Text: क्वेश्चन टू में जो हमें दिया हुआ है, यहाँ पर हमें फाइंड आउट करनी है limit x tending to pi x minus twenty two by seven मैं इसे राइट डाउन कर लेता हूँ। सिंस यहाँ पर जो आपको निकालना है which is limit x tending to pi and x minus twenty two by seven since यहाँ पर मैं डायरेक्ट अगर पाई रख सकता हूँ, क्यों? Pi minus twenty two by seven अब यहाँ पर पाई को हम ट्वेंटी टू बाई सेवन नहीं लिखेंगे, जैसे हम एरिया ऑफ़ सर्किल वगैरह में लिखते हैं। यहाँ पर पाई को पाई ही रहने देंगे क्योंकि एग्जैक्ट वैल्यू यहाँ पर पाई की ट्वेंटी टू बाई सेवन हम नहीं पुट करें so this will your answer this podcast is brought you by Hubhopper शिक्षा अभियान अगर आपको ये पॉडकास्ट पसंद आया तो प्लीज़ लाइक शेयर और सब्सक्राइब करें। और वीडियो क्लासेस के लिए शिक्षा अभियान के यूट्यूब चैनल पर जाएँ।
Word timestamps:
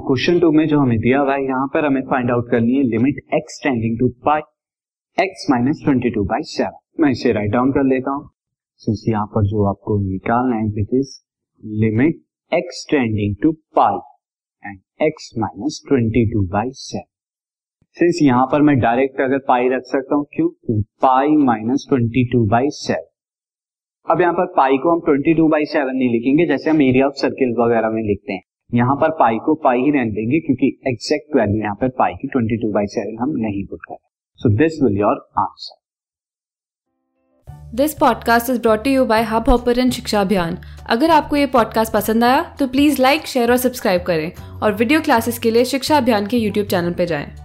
क्वेश्चन 0.00 0.38
टू 0.40 0.50
में 0.52 0.66
जो 0.68 0.78
हमें 0.80 0.98
दिया 0.98 1.20
हुआ 1.20 1.34
है, 1.34 1.44
यहाँ 1.44 1.66
पर 1.74 1.84
हमें 1.84 2.00
फाइंड 2.10 2.30
आउट 2.30 2.50
करनी 2.50 2.76
है 2.76 2.82
limit 2.84 3.16
x 3.34 3.60
tending 3.62 3.98
to 3.98 4.08
pi 4.24 4.40
x 5.18 5.46
minus 5.50 5.80
twenty 5.84 6.10
two 6.10 6.24
by 6.24 6.42
seven 6.48 7.02
मैं 7.02 7.10
इसे 7.10 7.32
राइट 7.32 7.50
डाउन 7.52 7.72
कर 7.72 7.84
लेता 7.84 8.10
हूँ। 8.10 8.28
सिंस 8.80 9.04
यहाँ 9.08 9.26
पर 9.26 9.46
जो 9.46 9.64
आपको 9.70 9.98
निकालना 10.02 10.56
है 10.56 10.68
which 10.74 10.94
is 10.94 11.14
limit 11.80 12.20
x 12.52 12.86
tending 12.90 13.34
to 13.42 13.52
pi 13.76 13.98
and 14.62 14.78
x 15.02 15.30
minus 15.38 15.82
twenty 15.88 16.24
two 16.32 16.42
by 16.52 16.70
seven 16.74 17.10
since 17.96 18.18
यहाँ 18.22 18.46
पर 18.52 18.62
मैं 18.62 18.78
डायरेक्ट 18.80 19.20
अगर 19.20 19.38
पाई 19.48 19.68
रख 19.68 19.82
सकता 19.86 20.14
हूँ, 20.14 20.24
क्यों? 20.34 20.48
Pi 21.02 21.36
minus 21.46 21.86
twenty 21.88 22.24
two 22.32 22.44
by 22.46 22.68
seven 22.72 23.10
अब 24.06 24.20
यहाँ 24.20 24.34
पर 24.34 24.46
पाई 24.56 24.78
को 24.78 24.92
हम 24.92 25.00
ट्वेंटी 25.00 25.34
टू 25.34 25.48
बाई 25.48 25.64
सेवन 25.64 25.96
नहीं 25.96 26.08
लिखेंगे, 26.10 26.46
जैसे 26.46 26.70
हम 26.70 26.82
एरिया 26.82 27.06
ऑफ़ 27.06 27.14
सर्किल 27.16 27.54
वगैरह 27.58 27.90
में 27.90 28.02
लिखते 28.02 28.32
हैं। 28.32 28.42
यहाँ 28.74 28.96
पर 28.96 29.10
पाई 29.10 29.36
को 29.36 29.54
पाई 29.54 29.78
ही 29.78 29.90
रहने 29.90 30.10
देंगे 30.10 30.40
क्योंकि 30.40 30.80
एग्जैक्ट 30.88 31.36
वैल्यू 31.36 31.56
यहाँ 31.56 31.74
पर 31.74 31.88
पाई 31.88 32.12
की 32.12 32.28
ट्वेंटी 32.28 32.56
टू 32.56 32.72
बाई 32.72 32.86
सेवन 32.86 33.22
हम 33.22 33.36
नहीं 33.36 33.64
पुट 33.66 33.80
करें 33.88 33.98
so 34.36 34.48
this 34.48 34.82
will 34.82 34.98
your 34.98 35.28
answer 35.38 35.80
this 37.74 37.94
podcast 37.94 38.50
is 38.50 38.60
brought 38.60 38.86
you 38.86 39.04
by 39.04 39.22
Hubhopper 39.48 39.90
शिक्षा 39.90 40.20
अभियान 40.20 40.58
अगर 40.86 41.10
आपको 41.10 41.36
ये 41.36 41.46
पॉडकास्ट 41.46 41.92
पसंद 41.92 42.24
आया 42.24 42.42
तो 42.58 42.66
प्लीज़ 42.66 43.02
लाइक 43.02 43.26
शेयर 43.26 43.50
और 43.50 43.56
सब्सक्राइब 43.56 44.02
करें। 44.02 44.32
और 44.62 44.72
वीडियो 44.72 45.00
क्लासेस 45.00 45.38
के 45.38 45.50
लिए 45.50 45.64
शिक्षा 45.64 45.96
अभियान 45.96 46.26
के 46.26 46.36
यूट्यूब 46.36 46.66
चैनल 46.66 46.92
पर 46.92 47.04
जाएँ। 47.04 47.41